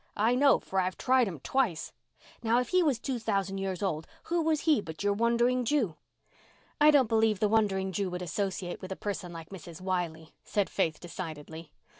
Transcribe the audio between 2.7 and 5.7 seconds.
was two thousand years old who was he but your Wandering